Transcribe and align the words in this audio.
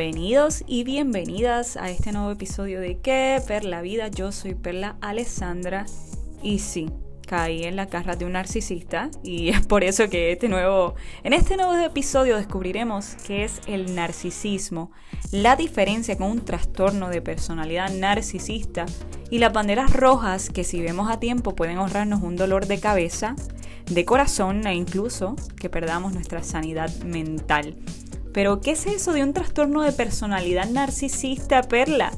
Bienvenidos 0.00 0.64
y 0.66 0.82
bienvenidas 0.82 1.76
a 1.76 1.90
este 1.90 2.10
nuevo 2.10 2.30
episodio 2.30 2.80
de 2.80 3.00
¿Qué? 3.00 3.38
Perla 3.46 3.82
Vida. 3.82 4.08
Yo 4.08 4.32
soy 4.32 4.54
Perla 4.54 4.96
Alessandra 5.02 5.84
y 6.42 6.60
sí, 6.60 6.88
caí 7.28 7.64
en 7.64 7.76
la 7.76 7.84
carra 7.84 8.16
de 8.16 8.24
un 8.24 8.32
narcisista 8.32 9.10
y 9.22 9.48
es 9.50 9.66
por 9.66 9.84
eso 9.84 10.08
que 10.08 10.32
este 10.32 10.48
nuevo, 10.48 10.94
en 11.22 11.34
este 11.34 11.58
nuevo 11.58 11.76
episodio 11.76 12.38
descubriremos 12.38 13.14
qué 13.26 13.44
es 13.44 13.60
el 13.66 13.94
narcisismo, 13.94 14.90
la 15.32 15.54
diferencia 15.54 16.16
con 16.16 16.30
un 16.30 16.46
trastorno 16.46 17.10
de 17.10 17.20
personalidad 17.20 17.90
narcisista 17.90 18.86
y 19.30 19.36
las 19.36 19.52
banderas 19.52 19.92
rojas 19.92 20.48
que 20.48 20.64
si 20.64 20.80
vemos 20.80 21.10
a 21.10 21.20
tiempo 21.20 21.54
pueden 21.54 21.76
ahorrarnos 21.76 22.22
un 22.22 22.36
dolor 22.36 22.66
de 22.66 22.80
cabeza, 22.80 23.36
de 23.90 24.06
corazón 24.06 24.66
e 24.66 24.74
incluso 24.74 25.36
que 25.60 25.68
perdamos 25.68 26.14
nuestra 26.14 26.42
sanidad 26.42 26.90
mental. 27.02 27.76
Pero, 28.32 28.60
¿qué 28.60 28.72
es 28.72 28.86
eso 28.86 29.12
de 29.12 29.22
un 29.22 29.32
trastorno 29.32 29.82
de 29.82 29.92
personalidad 29.92 30.68
narcisista, 30.68 31.62
Perla? 31.62 32.12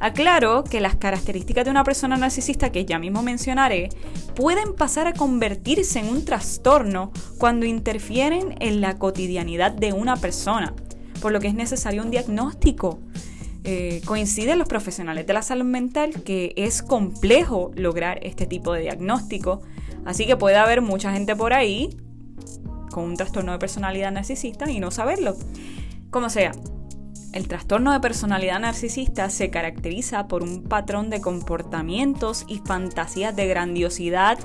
Aclaro 0.00 0.62
que 0.62 0.80
las 0.80 0.94
características 0.94 1.64
de 1.64 1.72
una 1.72 1.82
persona 1.82 2.16
narcisista 2.16 2.70
que 2.70 2.84
ya 2.84 2.98
mismo 3.00 3.22
mencionaré 3.22 3.88
pueden 4.36 4.74
pasar 4.74 5.08
a 5.08 5.12
convertirse 5.12 5.98
en 5.98 6.08
un 6.08 6.24
trastorno 6.24 7.10
cuando 7.38 7.66
interfieren 7.66 8.54
en 8.60 8.80
la 8.80 8.96
cotidianidad 8.96 9.72
de 9.72 9.92
una 9.92 10.16
persona, 10.16 10.74
por 11.20 11.32
lo 11.32 11.40
que 11.40 11.48
es 11.48 11.54
necesario 11.54 12.02
un 12.02 12.12
diagnóstico. 12.12 13.00
Eh, 13.64 14.00
coinciden 14.04 14.58
los 14.58 14.68
profesionales 14.68 15.26
de 15.26 15.32
la 15.32 15.42
salud 15.42 15.64
mental 15.64 16.22
que 16.22 16.54
es 16.56 16.80
complejo 16.80 17.72
lograr 17.74 18.20
este 18.22 18.46
tipo 18.46 18.72
de 18.72 18.82
diagnóstico, 18.82 19.62
así 20.06 20.26
que 20.26 20.36
puede 20.36 20.56
haber 20.56 20.80
mucha 20.80 21.12
gente 21.12 21.34
por 21.34 21.52
ahí 21.52 21.90
un 23.02 23.16
trastorno 23.16 23.52
de 23.52 23.58
personalidad 23.58 24.12
narcisista 24.12 24.70
y 24.70 24.80
no 24.80 24.90
saberlo. 24.90 25.36
Como 26.10 26.30
sea, 26.30 26.52
el 27.32 27.46
trastorno 27.46 27.92
de 27.92 28.00
personalidad 28.00 28.58
narcisista 28.58 29.28
se 29.28 29.50
caracteriza 29.50 30.28
por 30.28 30.42
un 30.42 30.62
patrón 30.62 31.10
de 31.10 31.20
comportamientos 31.20 32.44
y 32.48 32.58
fantasías 32.58 33.36
de 33.36 33.46
grandiosidad, 33.46 34.38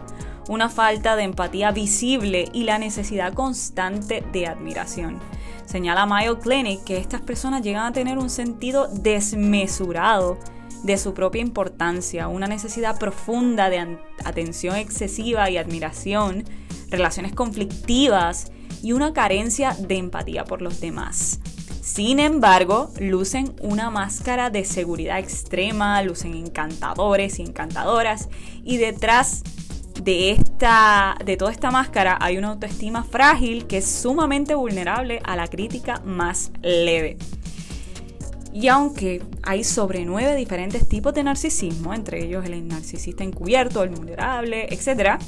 una 0.49 0.69
falta 0.69 1.15
de 1.15 1.23
empatía 1.23 1.71
visible 1.71 2.49
y 2.51 2.65
la 2.65 2.77
necesidad 2.77 3.33
constante 3.33 4.23
de 4.33 4.47
admiración. 4.47 5.19
Señala 5.65 6.05
Mayo 6.05 6.39
Clinic 6.39 6.83
que 6.83 6.97
estas 6.97 7.21
personas 7.21 7.61
llegan 7.61 7.85
a 7.85 7.93
tener 7.93 8.17
un 8.17 8.29
sentido 8.29 8.87
desmesurado 8.87 10.37
de 10.83 10.97
su 10.97 11.13
propia 11.13 11.41
importancia, 11.41 12.27
una 12.27 12.47
necesidad 12.47 12.99
profunda 12.99 13.69
de 13.69 13.97
atención 14.25 14.75
excesiva 14.75 15.49
y 15.49 15.57
admiración, 15.57 16.43
relaciones 16.93 17.33
conflictivas 17.33 18.51
y 18.81 18.93
una 18.93 19.13
carencia 19.13 19.75
de 19.79 19.97
empatía 19.97 20.45
por 20.45 20.61
los 20.61 20.79
demás. 20.79 21.39
Sin 21.81 22.19
embargo, 22.19 22.91
lucen 22.99 23.53
una 23.59 23.89
máscara 23.89 24.49
de 24.49 24.63
seguridad 24.63 25.19
extrema, 25.19 26.01
lucen 26.01 26.33
encantadores 26.33 27.39
y 27.39 27.41
encantadoras 27.41 28.29
y 28.63 28.77
detrás 28.77 29.43
de, 30.01 30.31
esta, 30.31 31.17
de 31.25 31.35
toda 31.35 31.51
esta 31.51 31.71
máscara 31.71 32.17
hay 32.21 32.37
una 32.37 32.49
autoestima 32.49 33.03
frágil 33.03 33.67
que 33.67 33.77
es 33.77 33.85
sumamente 33.85 34.55
vulnerable 34.55 35.19
a 35.23 35.35
la 35.35 35.47
crítica 35.47 36.01
más 36.05 36.51
leve. 36.61 37.17
Y 38.53 38.67
aunque 38.67 39.23
hay 39.41 39.63
sobre 39.63 40.05
nueve 40.05 40.35
diferentes 40.35 40.87
tipos 40.87 41.13
de 41.13 41.23
narcisismo, 41.23 41.93
entre 41.93 42.23
ellos 42.23 42.45
el 42.45 42.67
narcisista 42.67 43.23
encubierto, 43.23 43.81
el 43.83 43.89
vulnerable, 43.89 44.67
etc., 44.69 45.19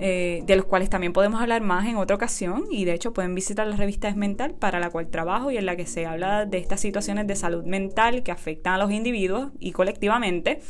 eh, 0.00 0.42
de 0.46 0.56
los 0.56 0.64
cuales 0.64 0.90
también 0.90 1.12
podemos 1.12 1.40
hablar 1.40 1.60
más 1.60 1.86
en 1.86 1.96
otra 1.96 2.14
ocasión 2.14 2.64
y 2.70 2.84
de 2.84 2.94
hecho 2.94 3.12
pueden 3.12 3.34
visitar 3.34 3.66
la 3.66 3.74
revista 3.74 4.08
Es 4.08 4.14
Mental 4.14 4.54
para 4.54 4.78
la 4.78 4.90
cual 4.90 5.08
trabajo 5.08 5.50
y 5.50 5.56
en 5.56 5.66
la 5.66 5.74
que 5.74 5.86
se 5.86 6.06
habla 6.06 6.46
de 6.46 6.58
estas 6.58 6.80
situaciones 6.80 7.26
de 7.26 7.34
salud 7.34 7.64
mental 7.64 8.22
que 8.22 8.30
afectan 8.30 8.74
a 8.74 8.78
los 8.78 8.92
individuos 8.92 9.50
y 9.58 9.72
colectivamente. 9.72 10.60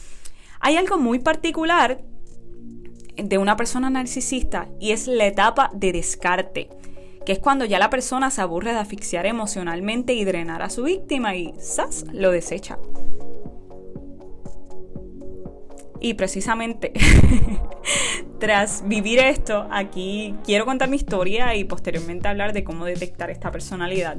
Hay 0.61 0.77
algo 0.77 0.97
muy 0.97 1.19
particular 1.19 2.01
de 3.17 3.39
una 3.39 3.57
persona 3.57 3.91
narcisista 3.91 4.69
y 4.81 4.93
es 4.93 5.07
la 5.07 5.27
etapa 5.27 5.71
de 5.75 5.93
descarte, 5.93 6.71
que 7.27 7.33
es 7.33 7.39
cuando 7.39 7.67
ya 7.67 7.79
la 7.79 7.91
persona 7.91 8.31
se 8.31 8.41
aburre 8.41 8.73
de 8.73 8.79
asfixiar 8.79 9.27
emocionalmente 9.27 10.15
y 10.15 10.25
drenar 10.25 10.63
a 10.63 10.71
su 10.71 10.85
víctima 10.85 11.37
y 11.37 11.53
¡zas! 11.61 12.07
lo 12.13 12.31
desecha. 12.31 12.79
Y 16.01 16.15
precisamente 16.15 16.93
tras 18.39 18.87
vivir 18.87 19.19
esto, 19.19 19.67
aquí 19.71 20.35
quiero 20.45 20.65
contar 20.65 20.89
mi 20.89 20.97
historia 20.97 21.55
y 21.57 21.65
posteriormente 21.65 22.29
hablar 22.29 22.53
de 22.53 22.65
cómo 22.65 22.85
detectar 22.85 23.31
esta 23.31 23.51
personalidad. 23.51 24.17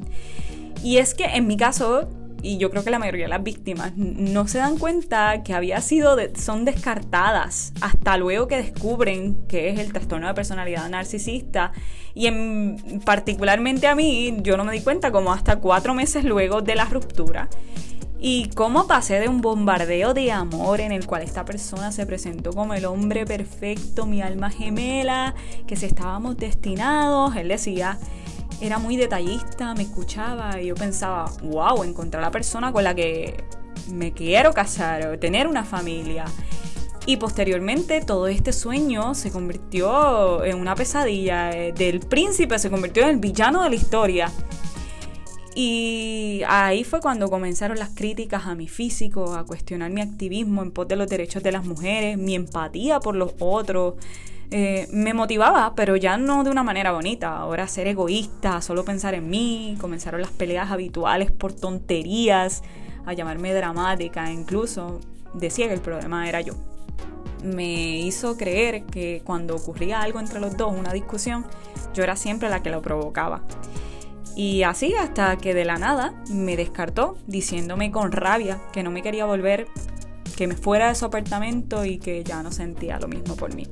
Y 0.84 0.98
es 0.98 1.14
que 1.14 1.26
en 1.26 1.48
mi 1.48 1.58
caso, 1.58 2.10
y 2.42 2.58
yo 2.58 2.70
creo 2.70 2.84
que 2.84 2.90
la 2.90 3.00
mayoría 3.00 3.26
de 3.26 3.30
las 3.30 3.44
víctimas 3.44 3.94
no 3.96 4.48
se 4.48 4.60
dan 4.60 4.78
cuenta 4.78 5.44
que 5.44 5.54
había 5.54 5.82
sido 5.82 6.18
son 6.36 6.66
descartadas 6.66 7.74
hasta 7.82 8.18
luego 8.18 8.48
que 8.48 8.58
descubren 8.58 9.46
que 9.48 9.70
es 9.70 9.80
el 9.80 9.92
trastorno 9.92 10.28
de 10.28 10.34
personalidad 10.34 10.90
narcisista 10.90 11.74
y 12.14 12.28
en, 12.28 13.02
particularmente 13.06 13.88
a 13.88 13.96
mí 13.96 14.38
yo 14.42 14.56
no 14.56 14.64
me 14.64 14.72
di 14.72 14.82
cuenta 14.82 15.12
como 15.12 15.34
hasta 15.34 15.58
cuatro 15.58 15.94
meses 15.94 16.24
luego 16.24 16.62
de 16.62 16.76
la 16.76 16.86
ruptura 16.86 17.50
y 18.22 18.50
cómo 18.50 18.86
pasé 18.86 19.20
de 19.20 19.30
un 19.30 19.42
bombardeo 19.42 20.14
de 20.14 20.32
amor 20.32 20.82
en 20.82 20.92
el 20.92 21.08
cual 21.08 21.22
esta 21.22 21.46
persona 21.46 21.92
se 21.92 22.06
presentó 22.06 22.52
como 22.52 22.74
el 22.74 22.86
hombre 22.86 23.26
perfecto, 23.26 24.06
mi 24.06 24.22
alma 24.22 24.50
gemela, 24.50 25.36
que 25.66 25.78
si 25.78 25.86
estábamos 25.86 26.36
destinados, 26.38 27.36
él 27.38 27.48
decía, 27.48 27.98
era 28.60 28.78
muy 28.78 28.98
detallista, 28.98 29.74
me 29.74 29.84
escuchaba 29.84 30.62
y 30.62 30.68
yo 30.68 30.76
pensaba, 30.76 31.32
wow, 31.44 31.84
encontrar 31.84 32.22
a 32.24 32.28
la 32.28 32.32
persona 32.32 32.74
con 32.74 32.84
la 32.84 32.94
que 32.94 33.44
me 33.90 34.12
quiero 34.12 34.54
casar 34.54 35.08
o 35.08 35.18
tener 35.18 35.48
una 35.48 35.64
familia. 35.64 36.26
Y 37.06 37.18
posteriormente 37.18 38.02
todo 38.02 38.28
este 38.28 38.52
sueño 38.52 39.16
se 39.16 39.32
convirtió 39.32 40.44
en 40.44 40.60
una 40.60 40.76
pesadilla. 40.76 41.52
Eh, 41.52 41.72
del 41.72 42.02
príncipe 42.02 42.60
se 42.60 42.70
convirtió 42.70 43.04
en 43.04 43.10
el 43.10 43.18
villano 43.18 43.64
de 43.64 43.70
la 43.70 43.76
historia. 43.76 44.32
Y 45.56 46.42
ahí 46.48 46.84
fue 46.84 47.00
cuando 47.00 47.30
comenzaron 47.30 47.80
las 47.80 47.90
críticas 47.90 48.46
a 48.46 48.56
mi 48.56 48.68
físico, 48.68 49.34
a 49.34 49.46
cuestionar 49.46 49.92
mi 49.92 50.02
activismo 50.02 50.62
en 50.62 50.72
pos 50.72 50.88
de 50.88 50.96
los 50.96 51.08
derechos 51.08 51.44
de 51.44 51.52
las 51.52 51.66
mujeres, 51.66 52.18
mi 52.18 52.36
empatía 52.36 53.00
por 53.00 53.16
los 53.16 53.34
otros. 53.40 53.96
Eh, 54.52 54.88
me 54.92 55.14
motivaba, 55.14 55.74
pero 55.76 55.96
ya 55.96 56.18
no 56.18 56.44
de 56.44 56.50
una 56.50 56.64
manera 56.64 56.92
bonita. 56.92 57.38
Ahora 57.38 57.68
ser 57.68 57.88
egoísta, 57.88 58.62
solo 58.62 58.86
pensar 58.86 59.14
en 59.14 59.30
mí. 59.30 59.76
Comenzaron 59.80 60.22
las 60.22 60.32
peleas 60.32 60.72
habituales 60.72 61.32
por 61.32 61.54
tonterías, 61.54 62.64
a 63.06 63.14
llamarme 63.14 63.54
dramática. 63.54 64.32
Incluso 64.32 65.00
decía 65.34 65.68
que 65.68 65.74
el 65.74 65.82
problema 65.82 66.28
era 66.28 66.42
yo. 66.42 66.54
Me 67.44 68.00
hizo 68.00 68.38
creer 68.38 68.84
que 68.84 69.22
cuando 69.24 69.56
ocurría 69.56 70.02
algo 70.02 70.20
entre 70.20 70.40
los 70.40 70.58
dos, 70.58 70.74
una 70.74 70.94
discusión, 70.94 71.46
yo 71.94 72.04
era 72.04 72.16
siempre 72.16 72.50
la 72.50 72.62
que 72.62 72.70
lo 72.70 72.82
provocaba. 72.82 73.42
Y 74.36 74.64
así 74.64 74.94
hasta 74.94 75.38
que 75.38 75.54
de 75.54 75.66
la 75.66 75.78
nada 75.78 76.14
me 76.30 76.56
descartó, 76.56 77.18
diciéndome 77.28 77.92
con 77.92 78.12
rabia 78.12 78.62
que 78.72 78.84
no 78.84 78.92
me 78.92 79.02
quería 79.02 79.26
volver, 79.26 79.68
que 80.38 80.48
me 80.48 80.56
fuera 80.56 80.88
de 80.88 80.96
su 80.96 81.06
apartamento 81.06 81.84
y 81.84 81.98
que 81.98 82.24
ya 82.24 82.42
no 82.42 82.52
sentía 82.52 83.00
lo 83.00 83.08
mismo 83.08 83.36
por 83.36 83.54
mí. 83.54 83.68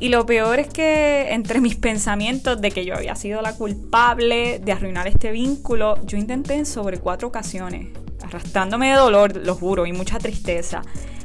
Y 0.00 0.10
lo 0.10 0.24
peor 0.26 0.60
es 0.60 0.68
que 0.68 1.32
entre 1.32 1.60
mis 1.60 1.74
pensamientos 1.74 2.60
de 2.60 2.70
que 2.70 2.84
yo 2.84 2.94
había 2.94 3.16
sido 3.16 3.42
la 3.42 3.54
culpable 3.54 4.60
de 4.60 4.72
arruinar 4.72 5.08
este 5.08 5.32
vínculo, 5.32 5.96
yo 6.06 6.16
intenté 6.16 6.54
en 6.54 6.66
sobre 6.66 6.98
cuatro 6.98 7.28
ocasiones, 7.28 7.88
arrastrándome 8.22 8.90
de 8.90 8.94
dolor, 8.94 9.36
lo 9.36 9.56
juro, 9.56 9.86
y 9.86 9.92
mucha 9.92 10.18
tristeza, 10.18 10.82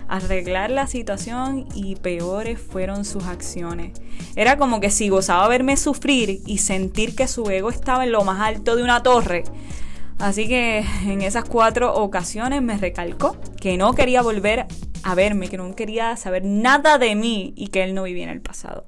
arreglar 0.07 0.69
la 0.69 0.87
situación 0.87 1.67
y 1.73 1.95
peores 1.95 2.59
fueron 2.59 3.05
sus 3.05 3.25
acciones. 3.25 3.99
Era 4.35 4.57
como 4.57 4.79
que 4.79 4.89
si 4.89 5.09
gozaba 5.09 5.47
verme 5.47 5.77
sufrir 5.77 6.41
y 6.45 6.59
sentir 6.59 7.15
que 7.15 7.27
su 7.27 7.49
ego 7.49 7.69
estaba 7.69 8.03
en 8.03 8.11
lo 8.11 8.23
más 8.23 8.41
alto 8.41 8.75
de 8.75 8.83
una 8.83 9.03
torre. 9.03 9.43
Así 10.19 10.47
que 10.47 10.85
en 11.05 11.21
esas 11.21 11.43
cuatro 11.45 11.93
ocasiones 11.93 12.61
me 12.61 12.77
recalcó 12.77 13.37
que 13.59 13.77
no 13.77 13.93
quería 13.93 14.21
volver 14.21 14.67
a 15.03 15.15
verme, 15.15 15.49
que 15.49 15.57
no 15.57 15.75
quería 15.75 16.15
saber 16.15 16.45
nada 16.45 16.97
de 16.97 17.15
mí 17.15 17.53
y 17.55 17.67
que 17.67 17.83
él 17.83 17.93
no 17.93 18.03
vivía 18.03 18.23
en 18.23 18.29
el 18.29 18.41
pasado. 18.41 18.85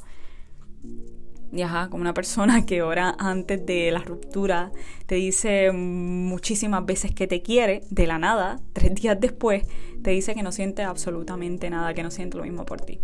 Y 1.55 1.63
como 1.89 2.01
una 2.01 2.13
persona 2.13 2.65
que 2.65 2.81
ahora 2.81 3.15
antes 3.17 3.65
de 3.65 3.91
la 3.91 3.99
ruptura 3.99 4.71
te 5.05 5.15
dice 5.15 5.71
muchísimas 5.71 6.85
veces 6.85 7.13
que 7.13 7.27
te 7.27 7.41
quiere, 7.41 7.81
de 7.89 8.07
la 8.07 8.19
nada, 8.19 8.59
tres 8.73 8.95
días 9.01 9.19
después, 9.19 9.63
te 10.03 10.11
dice 10.11 10.35
que 10.35 10.43
no 10.43 10.51
siente 10.51 10.83
absolutamente 10.83 11.69
nada, 11.69 11.93
que 11.93 12.03
no 12.03 12.11
siente 12.11 12.37
lo 12.37 12.43
mismo 12.43 12.65
por 12.65 12.81
ti. 12.81 12.99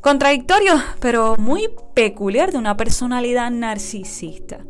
Contradictorio, 0.00 0.74
pero 1.00 1.36
muy 1.36 1.68
peculiar 1.94 2.52
de 2.52 2.58
una 2.58 2.76
personalidad 2.76 3.50
narcisista. 3.50 4.64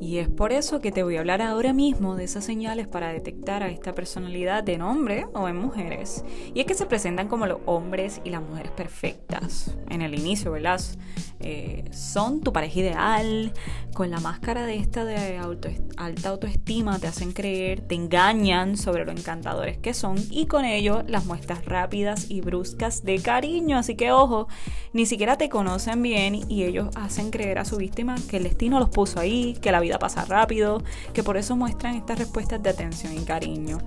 Y 0.00 0.16
es 0.18 0.28
por 0.28 0.52
eso 0.52 0.80
que 0.80 0.92
te 0.92 1.02
voy 1.02 1.16
a 1.16 1.20
hablar 1.20 1.42
ahora 1.42 1.74
mismo 1.74 2.16
de 2.16 2.24
esas 2.24 2.44
señales 2.44 2.88
para 2.88 3.12
detectar 3.12 3.62
a 3.62 3.68
esta 3.68 3.94
personalidad 3.94 4.66
en 4.70 4.80
hombre 4.80 5.26
o 5.34 5.46
en 5.46 5.56
mujeres. 5.56 6.24
Y 6.54 6.60
es 6.60 6.66
que 6.66 6.74
se 6.74 6.86
presentan 6.86 7.28
como 7.28 7.46
los 7.46 7.58
hombres 7.66 8.22
y 8.24 8.30
las 8.30 8.42
mujeres 8.42 8.72
perfectas. 8.72 9.76
En 9.90 10.00
el 10.00 10.18
inicio, 10.18 10.52
¿verdad? 10.52 10.80
Eh, 11.40 11.84
son 11.92 12.40
tu 12.40 12.52
pareja 12.52 12.80
ideal, 12.80 13.52
con 13.94 14.10
la 14.10 14.20
máscara 14.20 14.66
de 14.66 14.76
esta 14.76 15.04
de 15.04 15.38
alta 15.96 16.28
autoestima, 16.28 16.98
te 16.98 17.06
hacen 17.06 17.32
creer, 17.32 17.80
te 17.80 17.94
engañan 17.94 18.76
sobre 18.76 19.04
lo 19.04 19.12
encantadores 19.12 19.78
que 19.78 19.94
son 19.94 20.16
y 20.30 20.46
con 20.46 20.64
ello 20.64 21.02
las 21.06 21.26
muestras 21.26 21.64
rápidas 21.64 22.30
y 22.30 22.40
bruscas 22.40 23.04
de 23.04 23.20
cariño. 23.20 23.78
Así 23.78 23.96
que 23.96 24.12
ojo, 24.12 24.48
ni 24.92 25.06
siquiera 25.06 25.36
te 25.36 25.48
conocen 25.48 26.02
bien 26.02 26.40
y 26.48 26.64
ellos 26.64 26.88
hacen 26.94 27.30
creer 27.30 27.58
a 27.58 27.64
su 27.64 27.76
víctima 27.76 28.16
que 28.28 28.36
el 28.36 28.44
destino 28.44 28.78
los 28.78 28.90
puso 28.90 29.18
ahí, 29.18 29.54
que 29.60 29.72
la 29.72 29.80
vida 29.80 29.89
pasa 29.98 30.24
rápido, 30.24 30.82
que 31.12 31.22
por 31.22 31.36
eso 31.36 31.56
muestran 31.56 31.94
estas 31.94 32.18
respuestas 32.18 32.62
de 32.62 32.70
atención 32.70 33.12
y 33.12 33.24
cariño. 33.24 33.78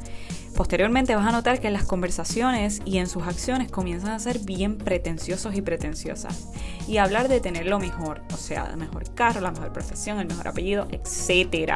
Posteriormente 0.56 1.16
vas 1.16 1.28
a 1.28 1.32
notar 1.32 1.60
que 1.60 1.68
en 1.68 1.74
las 1.74 1.86
conversaciones 1.86 2.82
y 2.86 3.00
en 3.00 3.08
sus 3.08 3.24
acciones 3.24 3.72
comienzan 3.72 4.12
a 4.12 4.20
ser 4.20 4.40
bien 4.40 4.78
pretenciosos 4.78 5.56
y 5.56 5.62
pretenciosas. 5.62 6.50
Y 6.88 6.98
hablar 6.98 7.28
de 7.28 7.40
tener 7.40 7.66
lo 7.66 7.80
mejor, 7.80 8.22
o 8.32 8.38
sea, 8.38 8.68
el 8.70 8.78
mejor 8.78 9.14
carro, 9.16 9.42
la 9.42 9.52
mejor 9.52 9.74
profesión, 9.74 10.20
el 10.20 10.28
mejor 10.28 10.48
apellido, 10.48 10.88
etc. 10.92 11.74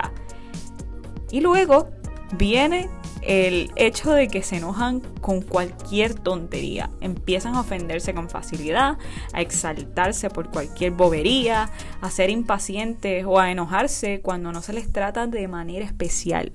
Y 1.31 1.41
luego 1.41 1.89
viene 2.38 2.88
el 3.27 3.71
hecho 3.75 4.13
de 4.13 4.29
que 4.29 4.41
se 4.41 4.56
enojan 4.56 5.01
con 5.21 5.41
cualquier 5.41 6.13
tontería, 6.13 6.89
empiezan 7.01 7.56
a 7.56 7.59
ofenderse 7.59 8.13
con 8.13 8.29
facilidad, 8.29 8.97
a 9.33 9.41
exaltarse 9.41 10.29
por 10.29 10.50
cualquier 10.50 10.91
bobería, 10.91 11.69
a 12.00 12.09
ser 12.09 12.29
impacientes 12.29 13.25
o 13.27 13.39
a 13.39 13.51
enojarse 13.51 14.21
cuando 14.21 14.53
no 14.53 14.62
se 14.62 14.71
les 14.71 14.91
trata 14.91 15.27
de 15.27 15.47
manera 15.50 15.85
especial. 15.85 16.53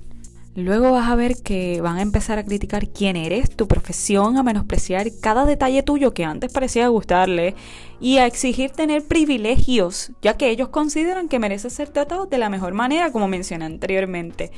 Luego 0.54 0.92
vas 0.92 1.08
a 1.08 1.14
ver 1.14 1.36
que 1.42 1.80
van 1.80 1.96
a 1.96 2.02
empezar 2.02 2.38
a 2.38 2.44
criticar 2.44 2.88
quién 2.88 3.16
eres, 3.16 3.54
tu 3.56 3.66
profesión, 3.66 4.36
a 4.36 4.42
menospreciar 4.42 5.06
cada 5.20 5.46
detalle 5.46 5.82
tuyo 5.82 6.12
que 6.12 6.24
antes 6.24 6.52
parecía 6.52 6.88
gustarle 6.88 7.54
y 8.00 8.18
a 8.18 8.26
exigir 8.26 8.70
tener 8.70 9.02
privilegios, 9.06 10.12
ya 10.20 10.36
que 10.36 10.50
ellos 10.50 10.68
consideran 10.68 11.28
que 11.28 11.38
mereces 11.38 11.72
ser 11.72 11.88
tratado 11.88 12.26
de 12.26 12.36
la 12.36 12.50
mejor 12.50 12.74
manera, 12.74 13.12
como 13.12 13.28
mencioné 13.28 13.64
anteriormente. 13.64 14.50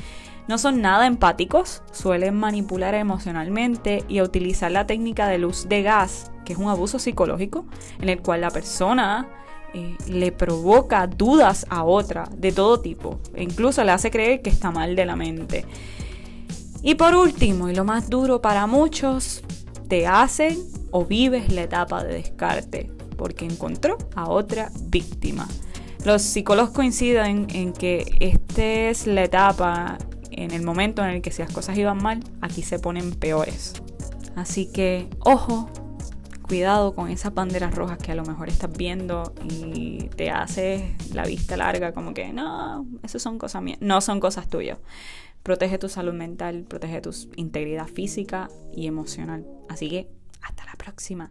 No 0.47 0.59
son 0.59 0.83
nada 0.83 1.07
empáticos, 1.07 1.83
suelen 1.93 2.37
manipular 2.37 2.95
emocionalmente 2.95 4.05
y 4.09 4.21
utilizar 4.21 4.71
la 4.71 4.87
técnica 4.87 5.27
de 5.27 5.39
luz 5.39 5.69
de 5.69 5.83
gas, 5.83 6.31
que 6.45 6.53
es 6.53 6.59
un 6.59 6.69
abuso 6.69 6.99
psicológico, 6.99 7.65
en 8.01 8.11
el 8.11 8.21
cual 8.21 8.43
la 8.43 8.51
persona 8.51 9.27
eh, 9.73 9.97
le 10.07 10.33
provoca 10.33 11.07
dudas 11.07 11.67
a 11.71 11.85
otra 11.85 12.29
de 12.37 12.53
todo 12.53 12.81
tipo 12.81 13.19
e 13.35 13.43
incluso 13.43 13.83
le 13.83 13.91
hace 13.91 14.11
creer 14.11 14.43
que 14.43 14.51
está 14.51 14.71
mal 14.71 14.95
de 14.95 15.07
la 15.07 15.17
mente. 15.17 15.65
Y 16.83 16.97
por 16.97 17.15
último, 17.15 17.71
y 17.71 17.75
lo 17.75 17.85
más 17.85 18.11
duro 18.11 18.43
para 18.43 18.67
muchos, 18.67 19.43
te 19.89 20.07
hacen 20.07 20.59
o 20.91 21.07
vives 21.07 21.51
la 21.53 21.63
etapa 21.63 22.05
de 22.05 22.15
descarte 22.15 22.91
porque 23.17 23.47
encontró 23.47 23.97
a 24.15 24.29
otra 24.29 24.71
víctima. 24.83 25.49
Los 26.05 26.21
psicólogos 26.21 26.71
coinciden 26.71 27.47
en 27.51 27.73
que 27.73 28.05
esta 28.21 28.63
es 28.63 29.07
la 29.07 29.25
etapa, 29.25 29.97
en 30.37 30.51
el 30.51 30.63
momento 30.63 31.03
en 31.03 31.11
el 31.11 31.23
que 31.23 31.31
si 31.31 31.43
las 31.43 31.53
cosas 31.53 31.77
iban 31.79 32.03
mal, 32.03 32.23
aquí 32.41 32.63
se 32.63 32.79
ponen 32.79 33.13
peores. 33.13 33.75
Así 34.37 34.71
que, 34.71 35.09
ojo, 35.21 35.71
cuidado 36.43 36.95
con 36.95 37.11
esas 37.11 37.33
banderas 37.33 37.75
rojas 37.75 37.99
que 37.99 38.13
a 38.13 38.15
lo 38.15 38.25
mejor 38.25 38.49
estás 38.49 38.71
viendo 38.77 39.33
y 39.49 40.09
te 40.17 40.31
hace 40.31 40.97
la 41.13 41.25
vista 41.25 41.57
larga, 41.57 41.93
como 41.93 42.15
que 42.15 42.33
no, 42.33 42.87
eso 43.03 43.19
son 43.19 43.39
cosas 43.39 43.63
mías, 43.63 43.79
no 43.81 44.01
son 44.01 44.21
cosas 44.21 44.49
tuyas. 44.49 44.79
Protege 45.43 45.79
tu 45.79 45.89
salud 45.89 46.15
mental, 46.15 46.65
protege 46.69 47.01
tu 47.01 47.11
integridad 47.37 47.87
física 47.87 48.49
y 48.75 48.87
emocional. 48.87 49.47
Así 49.69 49.89
que 49.89 50.09
hasta 50.43 50.65
la 50.65 50.75
próxima. 50.77 51.31